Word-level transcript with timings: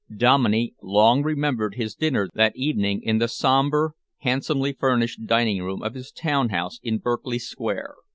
Dominey 0.17 0.73
long 0.81 1.21
remembered 1.21 1.75
his 1.75 1.93
dinner 1.93 2.27
that 2.33 2.55
evening 2.55 3.03
in 3.03 3.19
the 3.19 3.27
sombre, 3.27 3.91
handsomely 4.21 4.73
furnished 4.73 5.27
dining 5.27 5.61
room 5.61 5.83
of 5.83 5.93
his 5.93 6.11
town 6.11 6.49
house 6.49 6.79
in 6.81 6.97
Berkeley 6.97 7.37
Square. 7.37 7.93